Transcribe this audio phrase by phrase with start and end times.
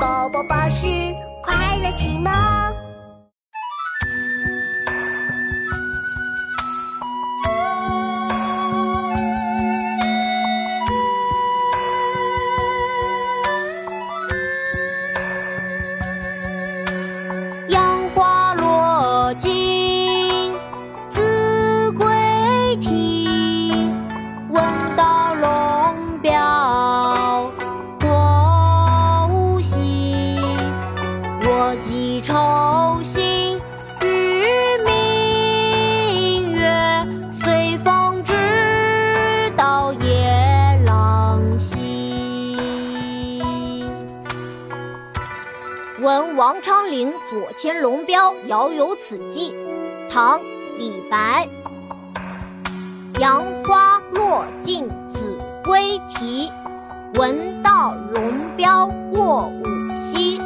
[0.00, 0.86] 宝宝巴士
[1.42, 2.83] 快乐启蒙。
[46.04, 49.54] 闻王昌龄左迁龙标，遥有此寄。
[50.10, 50.38] 唐·
[50.76, 51.48] 李白。
[53.18, 56.52] 杨花落尽子规啼，
[57.14, 60.38] 闻道龙标过五溪。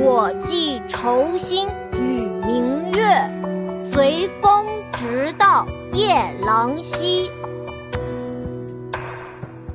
[0.00, 6.12] 我寄愁心与明月，随风直到夜
[6.44, 7.30] 郎西。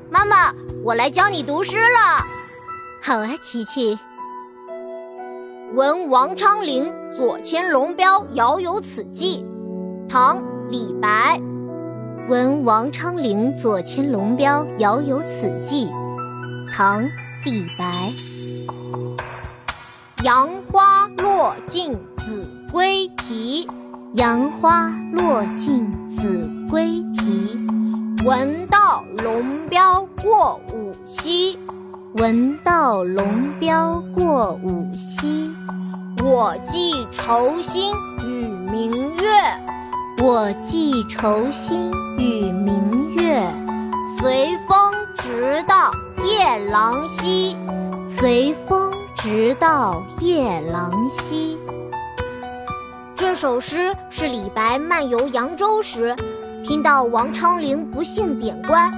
[0.09, 0.53] 妈妈，
[0.83, 2.25] 我来教你读诗了。
[3.01, 3.97] 好啊，琪琪。
[5.77, 9.45] 闻王昌龄左迁龙标，遥有此寄。
[10.09, 10.39] 唐·
[10.71, 11.39] 李白。
[12.27, 15.87] 闻王昌龄左迁龙标，遥有此寄。
[16.73, 17.03] 唐·
[17.45, 18.11] 李白。
[20.23, 23.69] 杨花落尽子规啼，
[24.13, 27.55] 杨花落尽子规啼。
[28.25, 31.55] 闻道龙标过五溪，
[32.19, 33.23] 闻道龙
[33.59, 35.51] 标过五溪。
[36.23, 37.93] 我寄愁心
[38.25, 39.29] 与明月，
[40.23, 43.39] 我寄愁心与明月。
[44.19, 45.91] 随风直到
[46.25, 47.55] 夜郎西，
[48.07, 51.59] 随风直到夜郎西。
[53.15, 56.15] 这首诗是李白漫游扬州时，
[56.63, 58.91] 听到王昌龄不幸贬官，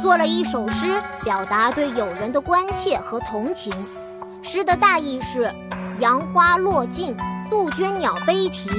[0.00, 3.72] 做了一首诗，表达对友人的关切和同情。
[4.42, 5.52] 诗的大意是：
[5.98, 7.14] 杨花落尽，
[7.50, 8.70] 杜鹃鸟悲啼。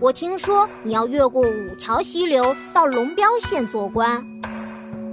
[0.00, 4.24] 我听说你要越过五条溪流到龙标县做官，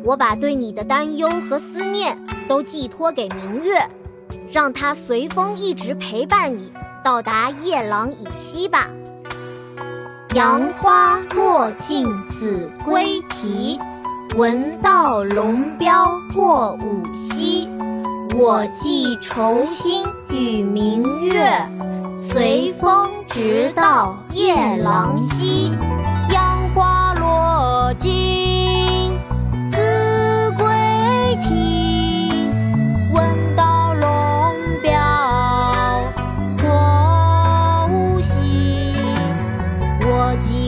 [0.03, 3.85] 我把对你的担忧和思念都寄托给明月，
[4.51, 6.71] 让它随风一直陪伴你
[7.03, 8.87] 到达夜郎以西吧。
[10.33, 13.79] 杨花落尽子规啼，
[14.35, 17.67] 闻道龙标过五溪，
[18.37, 21.49] 我寄愁心与明月。
[22.17, 25.71] 随风直到夜郎西，
[26.31, 29.11] 杨花落尽
[29.71, 30.67] 子规
[31.41, 32.49] 啼。
[33.13, 35.01] 闻道龙标
[36.61, 38.93] 过五溪，
[40.05, 40.58] 我寄。